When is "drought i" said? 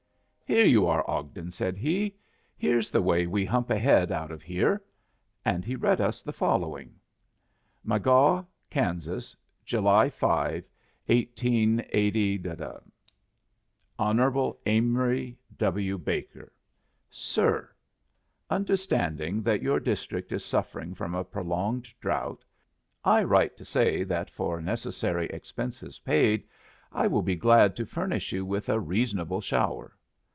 22.01-23.23